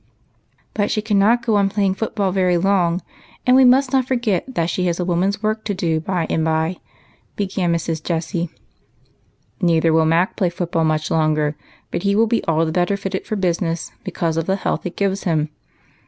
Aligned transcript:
"But 0.73 0.89
she 0.89 0.99
cannot 1.03 1.45
go 1.45 1.57
on 1.57 1.69
playing 1.69 1.93
foot 1.93 2.15
ball 2.15 2.31
very 2.31 2.57
long; 2.57 3.01
and 3.45 3.55
we 3.55 3.63
must 3.63 3.93
not 3.93 4.07
forget 4.07 4.55
that 4.55 4.67
she 4.71 4.87
has 4.87 4.99
a 4.99 5.05
woman's 5.05 5.43
work 5.43 5.63
to 5.65 5.75
do 5.75 5.99
by 5.99 6.25
and 6.27 6.43
by," 6.43 6.77
began 7.35 7.71
Mrs. 7.71 8.03
Jessie." 8.03 8.49
Neither 9.61 9.93
will 9.93 10.05
Mac 10.07 10.35
play 10.35 10.49
foot 10.49 10.71
ball 10.71 10.85
much 10.85 11.11
longer, 11.11 11.55
but 11.91 12.01
he 12.01 12.15
will 12.15 12.25
be 12.25 12.43
all 12.45 12.65
the 12.65 12.71
better 12.71 12.97
fitted 12.97 13.27
for 13.27 13.35
business, 13.35 13.91
because 14.03 14.37
of 14.37 14.47
the 14.47 14.55
health 14.55 14.87
it 14.87 14.97
gives 14.97 15.25
him. 15.25 15.49